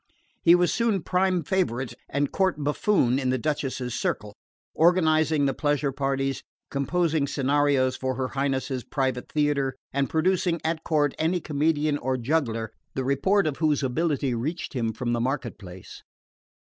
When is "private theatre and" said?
8.83-10.09